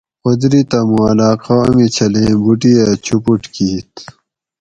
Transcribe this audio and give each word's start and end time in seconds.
قدرتہ 0.25 0.79
موں 0.89 1.05
علاقہ 1.11 1.55
امی 1.67 1.87
چھلیں 1.95 2.33
بوٹی 2.43 2.71
ھہ 2.79 2.87
چوپوٹ 3.05 3.41
کِیت 3.53 3.91